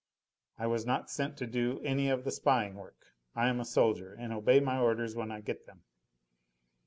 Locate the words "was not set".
0.65-1.37